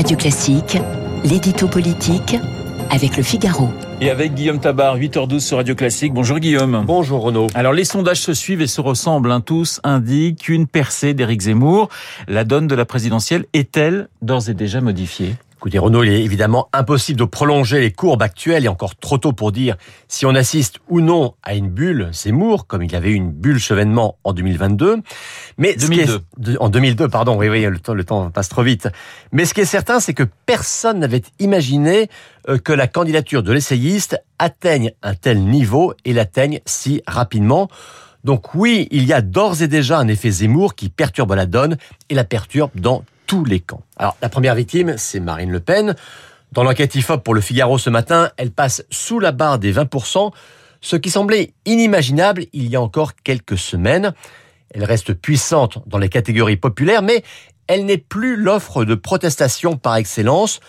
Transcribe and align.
Radio 0.00 0.16
Classique, 0.16 0.78
l'édito 1.24 1.68
politique 1.68 2.34
avec 2.88 3.18
le 3.18 3.22
Figaro. 3.22 3.68
Et 4.00 4.08
avec 4.08 4.32
Guillaume 4.32 4.58
Tabar, 4.58 4.96
8h12 4.96 5.40
sur 5.40 5.58
Radio 5.58 5.74
Classique. 5.74 6.14
Bonjour 6.14 6.38
Guillaume. 6.38 6.84
Bonjour 6.86 7.20
Renaud. 7.20 7.48
Alors 7.52 7.74
les 7.74 7.84
sondages 7.84 8.22
se 8.22 8.32
suivent 8.32 8.62
et 8.62 8.66
se 8.66 8.80
ressemblent. 8.80 9.30
Hein. 9.30 9.42
Tous 9.42 9.78
indiquent 9.84 10.48
une 10.48 10.66
percée 10.66 11.12
d'Éric 11.12 11.42
Zemmour. 11.42 11.90
La 12.28 12.44
donne 12.44 12.66
de 12.66 12.74
la 12.74 12.86
présidentielle 12.86 13.44
est-elle 13.52 14.08
d'ores 14.22 14.48
et 14.48 14.54
déjà 14.54 14.80
modifiée? 14.80 15.34
Écoutez, 15.60 15.78
Renaud, 15.78 16.02
il 16.04 16.10
est 16.10 16.24
évidemment 16.24 16.70
impossible 16.72 17.18
de 17.18 17.24
prolonger 17.26 17.80
les 17.80 17.92
courbes 17.92 18.22
actuelles 18.22 18.64
et 18.64 18.68
encore 18.68 18.96
trop 18.96 19.18
tôt 19.18 19.34
pour 19.34 19.52
dire 19.52 19.76
si 20.08 20.24
on 20.24 20.34
assiste 20.34 20.78
ou 20.88 21.02
non 21.02 21.34
à 21.42 21.54
une 21.54 21.68
bulle 21.68 22.08
Zemmour, 22.14 22.66
comme 22.66 22.82
il 22.82 22.90
y 22.90 22.96
avait 22.96 23.10
eu 23.10 23.14
une 23.16 23.30
bulle 23.30 23.58
Chevènement 23.58 24.16
en 24.24 24.32
2022. 24.32 25.02
Mais 25.60 25.76
2002. 25.76 26.56
en 26.58 26.70
2002, 26.70 27.08
pardon, 27.08 27.36
oui, 27.36 27.50
oui, 27.50 27.62
le 27.62 27.78
temps, 27.78 27.92
le 27.92 28.02
temps 28.02 28.30
passe 28.30 28.48
trop 28.48 28.62
vite. 28.62 28.88
Mais 29.30 29.44
ce 29.44 29.52
qui 29.52 29.60
est 29.60 29.66
certain, 29.66 30.00
c'est 30.00 30.14
que 30.14 30.22
personne 30.46 30.98
n'avait 30.98 31.22
imaginé 31.38 32.08
euh, 32.48 32.56
que 32.56 32.72
la 32.72 32.88
candidature 32.88 33.42
de 33.42 33.52
l'essayiste 33.52 34.18
atteigne 34.38 34.92
un 35.02 35.14
tel 35.14 35.44
niveau 35.44 35.92
et 36.06 36.14
l'atteigne 36.14 36.60
si 36.64 37.02
rapidement. 37.06 37.68
Donc 38.24 38.54
oui, 38.54 38.88
il 38.90 39.04
y 39.04 39.12
a 39.12 39.20
d'ores 39.20 39.60
et 39.60 39.68
déjà 39.68 39.98
un 39.98 40.08
effet 40.08 40.30
Zemmour 40.30 40.74
qui 40.74 40.88
perturbe 40.88 41.32
la 41.34 41.44
donne 41.44 41.76
et 42.08 42.14
la 42.14 42.24
perturbe 42.24 42.70
dans 42.74 43.04
tous 43.26 43.44
les 43.44 43.60
camps. 43.60 43.82
Alors, 43.98 44.16
la 44.22 44.30
première 44.30 44.54
victime, 44.54 44.94
c'est 44.96 45.20
Marine 45.20 45.52
Le 45.52 45.60
Pen. 45.60 45.94
Dans 46.52 46.64
l'enquête 46.64 46.94
IFOP 46.94 47.22
pour 47.22 47.34
le 47.34 47.42
Figaro 47.42 47.76
ce 47.76 47.90
matin, 47.90 48.30
elle 48.38 48.50
passe 48.50 48.82
sous 48.90 49.20
la 49.20 49.30
barre 49.30 49.58
des 49.58 49.74
20%, 49.74 50.32
ce 50.80 50.96
qui 50.96 51.10
semblait 51.10 51.52
inimaginable 51.66 52.46
il 52.54 52.66
y 52.68 52.76
a 52.76 52.80
encore 52.80 53.12
quelques 53.14 53.58
semaines. 53.58 54.14
Elle 54.70 54.84
reste 54.84 55.14
puissante 55.14 55.78
dans 55.86 55.98
les 55.98 56.08
catégories 56.08 56.56
populaires, 56.56 57.02
mais 57.02 57.22
elle 57.66 57.84
n'est 57.84 57.98
plus 57.98 58.36
l'offre 58.36 58.84
de 58.84 58.94
protestation 58.94 59.76
par 59.76 59.96
excellence. 59.96 60.60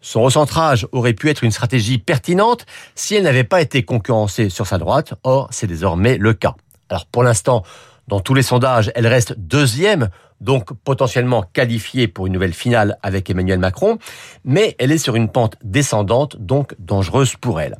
Son 0.00 0.22
recentrage 0.22 0.86
aurait 0.92 1.14
pu 1.14 1.30
être 1.30 1.44
une 1.44 1.50
stratégie 1.50 1.98
pertinente 1.98 2.66
si 2.94 3.14
elle 3.14 3.22
n'avait 3.22 3.44
pas 3.44 3.60
été 3.60 3.84
concurrencée 3.84 4.50
sur 4.50 4.66
sa 4.66 4.78
droite. 4.78 5.14
Or, 5.22 5.48
c'est 5.50 5.66
désormais 5.66 6.18
le 6.18 6.34
cas. 6.34 6.54
Alors, 6.88 7.06
pour 7.06 7.22
l'instant, 7.22 7.62
dans 8.08 8.20
tous 8.20 8.34
les 8.34 8.42
sondages, 8.42 8.90
elle 8.94 9.06
reste 9.06 9.38
deuxième, 9.38 10.10
donc 10.40 10.72
potentiellement 10.84 11.42
qualifiée 11.42 12.08
pour 12.08 12.26
une 12.26 12.32
nouvelle 12.32 12.52
finale 12.52 12.98
avec 13.02 13.30
Emmanuel 13.30 13.60
Macron, 13.60 13.98
mais 14.44 14.74
elle 14.78 14.90
est 14.90 14.98
sur 14.98 15.14
une 15.14 15.28
pente 15.28 15.56
descendante, 15.62 16.36
donc 16.36 16.74
dangereuse 16.78 17.36
pour 17.36 17.60
elle. 17.60 17.76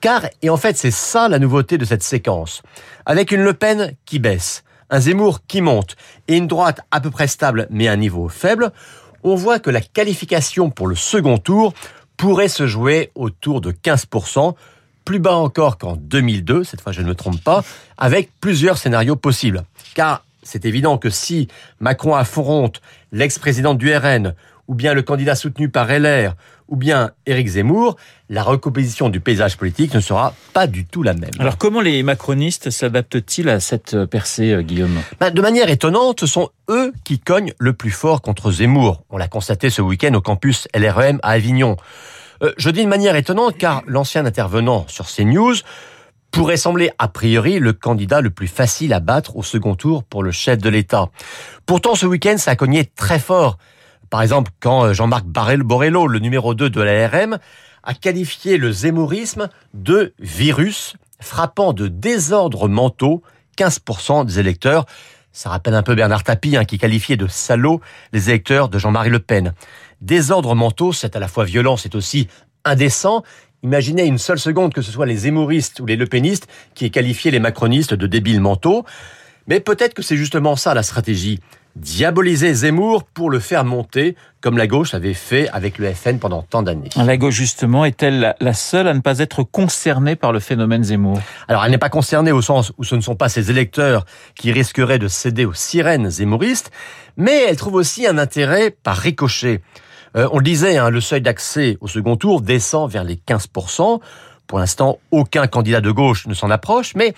Car, 0.00 0.26
et 0.42 0.50
en 0.50 0.58
fait 0.58 0.76
c'est 0.76 0.90
ça 0.90 1.28
la 1.28 1.38
nouveauté 1.38 1.78
de 1.78 1.84
cette 1.84 2.02
séquence, 2.02 2.62
avec 3.06 3.32
une 3.32 3.42
Le 3.42 3.54
Pen 3.54 3.96
qui 4.04 4.18
baisse, 4.18 4.64
un 4.90 5.00
Zemmour 5.00 5.40
qui 5.46 5.60
monte 5.60 5.96
et 6.28 6.36
une 6.36 6.46
droite 6.46 6.80
à 6.90 7.00
peu 7.00 7.10
près 7.10 7.26
stable 7.26 7.66
mais 7.70 7.88
à 7.88 7.92
un 7.92 7.96
niveau 7.96 8.28
faible, 8.28 8.72
on 9.22 9.34
voit 9.34 9.58
que 9.58 9.70
la 9.70 9.80
qualification 9.80 10.70
pour 10.70 10.86
le 10.86 10.94
second 10.94 11.38
tour 11.38 11.72
pourrait 12.16 12.48
se 12.48 12.66
jouer 12.66 13.10
autour 13.14 13.60
de 13.60 13.72
15%, 13.72 14.54
plus 15.04 15.18
bas 15.18 15.34
encore 15.34 15.78
qu'en 15.78 15.96
2002, 15.96 16.64
cette 16.64 16.80
fois 16.80 16.92
je 16.92 17.02
ne 17.02 17.08
me 17.08 17.14
trompe 17.14 17.42
pas, 17.42 17.64
avec 17.98 18.30
plusieurs 18.40 18.78
scénarios 18.78 19.16
possibles. 19.16 19.64
Car 19.94 20.24
c'est 20.42 20.64
évident 20.66 20.98
que 20.98 21.10
si 21.10 21.48
Macron 21.80 22.14
affronte 22.14 22.80
l'ex-président 23.12 23.74
du 23.74 23.94
RN, 23.94 24.34
ou 24.68 24.74
bien 24.74 24.94
le 24.94 25.02
candidat 25.02 25.34
soutenu 25.34 25.68
par 25.68 25.88
LR, 25.88 26.34
ou 26.68 26.76
bien 26.76 27.10
Éric 27.26 27.48
Zemmour, 27.48 27.96
la 28.28 28.42
recomposition 28.42 29.08
du 29.08 29.20
paysage 29.20 29.56
politique 29.56 29.94
ne 29.94 30.00
sera 30.00 30.34
pas 30.52 30.66
du 30.66 30.86
tout 30.86 31.02
la 31.02 31.14
même. 31.14 31.30
Alors 31.38 31.58
comment 31.58 31.80
les 31.80 32.02
macronistes 32.02 32.70
s'adaptent-ils 32.70 33.48
à 33.48 33.60
cette 33.60 34.04
percée, 34.06 34.52
euh, 34.52 34.62
Guillaume? 34.62 34.98
Ben, 35.20 35.30
De 35.30 35.42
manière 35.42 35.68
étonnante, 35.68 36.20
ce 36.20 36.26
sont 36.26 36.50
eux 36.70 36.92
qui 37.04 37.18
cognent 37.18 37.52
le 37.58 37.74
plus 37.74 37.90
fort 37.90 38.22
contre 38.22 38.50
Zemmour. 38.50 39.04
On 39.10 39.18
l'a 39.18 39.28
constaté 39.28 39.70
ce 39.70 39.82
week-end 39.82 40.14
au 40.14 40.20
campus 40.20 40.66
LREM 40.74 41.20
à 41.22 41.30
Avignon. 41.30 41.76
Euh, 42.42 42.52
je 42.56 42.70
dis 42.70 42.82
de 42.82 42.88
manière 42.88 43.16
étonnante 43.16 43.56
car 43.58 43.82
l'ancien 43.86 44.24
intervenant 44.26 44.86
sur 44.88 45.06
CNews 45.06 45.54
pourrait 46.30 46.56
sembler 46.56 46.90
a 46.98 47.06
priori 47.06 47.60
le 47.60 47.72
candidat 47.72 48.20
le 48.20 48.30
plus 48.30 48.48
facile 48.48 48.92
à 48.92 48.98
battre 48.98 49.36
au 49.36 49.44
second 49.44 49.76
tour 49.76 50.02
pour 50.02 50.24
le 50.24 50.32
chef 50.32 50.58
de 50.58 50.68
l'État. 50.68 51.10
Pourtant, 51.64 51.94
ce 51.94 52.06
week-end, 52.06 52.34
ça 52.38 52.52
a 52.52 52.56
cogné 52.56 52.86
très 52.86 53.20
fort. 53.20 53.56
Par 54.14 54.22
exemple, 54.22 54.52
quand 54.60 54.84
euh, 54.84 54.92
Jean-Marc 54.92 55.24
Borrello, 55.24 56.06
le 56.06 56.20
numéro 56.20 56.54
2 56.54 56.70
de 56.70 56.80
l'ARM, 56.80 57.38
a 57.82 57.94
qualifié 57.94 58.58
le 58.58 58.70
zémorisme 58.70 59.48
de 59.74 60.14
virus 60.20 60.94
frappant 61.18 61.72
de 61.72 61.88
désordres 61.88 62.68
mentaux 62.68 63.24
15% 63.58 64.24
des 64.24 64.38
électeurs. 64.38 64.86
Ça 65.32 65.50
rappelle 65.50 65.74
un 65.74 65.82
peu 65.82 65.96
Bernard 65.96 66.22
Tapie 66.22 66.56
hein, 66.56 66.64
qui 66.64 66.78
qualifiait 66.78 67.16
de 67.16 67.26
salauds 67.26 67.80
les 68.12 68.30
électeurs 68.30 68.68
de 68.68 68.78
Jean-Marie 68.78 69.10
Le 69.10 69.18
Pen. 69.18 69.52
Désordre 70.00 70.54
mentaux, 70.54 70.92
c'est 70.92 71.16
à 71.16 71.18
la 71.18 71.26
fois 71.26 71.44
violent, 71.44 71.76
c'est 71.76 71.96
aussi 71.96 72.28
indécent. 72.64 73.24
Imaginez 73.64 74.04
une 74.04 74.18
seule 74.18 74.38
seconde 74.38 74.72
que 74.72 74.82
ce 74.82 74.92
soit 74.92 75.06
les 75.06 75.16
zémoristes 75.16 75.80
ou 75.80 75.86
les 75.86 75.96
lepénistes 75.96 76.46
qui 76.76 76.84
aient 76.84 76.90
qualifié 76.90 77.32
les 77.32 77.40
macronistes 77.40 77.94
de 77.94 78.06
débiles 78.06 78.40
mentaux. 78.40 78.84
Mais 79.46 79.60
peut-être 79.60 79.94
que 79.94 80.02
c'est 80.02 80.16
justement 80.16 80.56
ça 80.56 80.74
la 80.74 80.82
stratégie. 80.82 81.40
Diaboliser 81.76 82.54
Zemmour 82.54 83.02
pour 83.02 83.30
le 83.30 83.40
faire 83.40 83.64
monter, 83.64 84.14
comme 84.40 84.56
la 84.56 84.68
gauche 84.68 84.94
avait 84.94 85.12
fait 85.12 85.48
avec 85.48 85.78
le 85.78 85.92
FN 85.92 86.18
pendant 86.18 86.42
tant 86.42 86.62
d'années. 86.62 86.88
La 86.96 87.16
gauche, 87.16 87.34
justement, 87.34 87.84
est-elle 87.84 88.36
la 88.38 88.54
seule 88.54 88.86
à 88.86 88.94
ne 88.94 89.00
pas 89.00 89.18
être 89.18 89.42
concernée 89.42 90.14
par 90.14 90.32
le 90.32 90.38
phénomène 90.38 90.84
Zemmour? 90.84 91.18
Alors, 91.48 91.64
elle 91.64 91.72
n'est 91.72 91.78
pas 91.78 91.88
concernée 91.88 92.30
au 92.30 92.42
sens 92.42 92.72
où 92.78 92.84
ce 92.84 92.94
ne 92.94 93.00
sont 93.00 93.16
pas 93.16 93.28
ses 93.28 93.50
électeurs 93.50 94.06
qui 94.36 94.52
risqueraient 94.52 95.00
de 95.00 95.08
céder 95.08 95.46
aux 95.46 95.52
sirènes 95.52 96.10
zémouristes, 96.10 96.70
mais 97.16 97.44
elle 97.48 97.56
trouve 97.56 97.74
aussi 97.74 98.06
un 98.06 98.18
intérêt 98.18 98.70
par 98.70 98.96
ricochet. 98.96 99.60
Euh, 100.16 100.28
on 100.30 100.38
le 100.38 100.44
disait, 100.44 100.76
hein, 100.76 100.90
le 100.90 101.00
seuil 101.00 101.22
d'accès 101.22 101.76
au 101.80 101.88
second 101.88 102.16
tour 102.16 102.40
descend 102.40 102.88
vers 102.88 103.02
les 103.02 103.16
15%. 103.16 104.00
Pour 104.46 104.58
l'instant, 104.58 104.98
aucun 105.10 105.46
candidat 105.46 105.80
de 105.80 105.90
gauche 105.90 106.26
ne 106.26 106.34
s'en 106.34 106.50
approche, 106.50 106.94
mais 106.94 107.14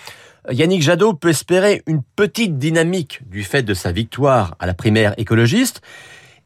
euh, 0.48 0.52
Yannick 0.52 0.82
Jadot 0.82 1.14
peut 1.14 1.30
espérer 1.30 1.82
une 1.86 2.02
petite 2.02 2.58
dynamique 2.58 3.20
du 3.28 3.42
fait 3.42 3.62
de 3.62 3.74
sa 3.74 3.92
victoire 3.92 4.56
à 4.58 4.66
la 4.66 4.74
primaire 4.74 5.14
écologiste. 5.16 5.80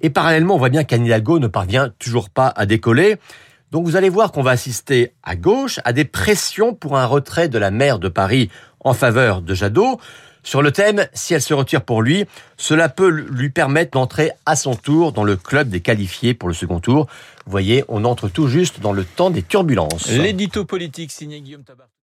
Et 0.01 0.11
parallèlement, 0.11 0.55
on 0.55 0.59
voit 0.59 0.71
bien 0.71 0.85
qu'Anne 0.85 1.05
Hidalgo 1.05 1.39
ne 1.39 1.47
parvient 1.47 1.91
toujours 1.99 2.31
pas 2.31 2.53
à 2.57 2.67
décoller. 2.67 3.17
Donc 3.71 3.85
vous 3.85 3.97
allez 3.97 4.09
voir 4.09 4.33
qu'on 4.33 4.43
va 4.43 4.53
assister 4.53 5.13
à 5.23 5.37
gauche 5.37 5.79
à 5.85 5.93
des 5.93 6.05
pressions 6.05 6.75
pour 6.75 6.97
un 6.97 7.07
retrait 7.07 7.49
de 7.49 7.59
la 7.59 7.71
maire 7.71 7.99
de 7.99 8.09
Paris 8.09 8.51
en 8.81 8.95
faveur 8.95 9.43
de 9.43 9.55
Jadot. 9.55 10.01
Sur 10.43 10.63
le 10.63 10.73
thème, 10.73 11.07
si 11.13 11.35
elle 11.35 11.43
se 11.43 11.55
retire 11.55 11.83
pour 11.83 12.03
lui, 12.03 12.25
cela 12.57 12.89
peut 12.89 13.09
lui 13.09 13.51
permettre 13.51 13.93
d'entrer 13.93 14.31
à 14.47 14.57
son 14.57 14.75
tour 14.75 15.13
dans 15.13 15.25
le 15.25 15.37
club 15.37 15.69
des 15.69 15.81
qualifiés 15.81 16.35
pour 16.35 16.49
le 16.49 16.55
second 16.55 16.81
tour. 16.81 17.07
Vous 17.45 17.51
voyez, 17.51 17.85
on 17.89 18.05
entre 18.05 18.29
tout 18.29 18.49
juste 18.49 18.81
dans 18.81 18.93
le 18.93 19.05
temps 19.05 19.31
des 19.31 19.43
turbulences. 19.43 20.09
L'édito 20.11 20.65
politique 20.65 21.13
signé 21.13 21.41
Guillaume 21.41 21.65
Tabar. 21.65 21.91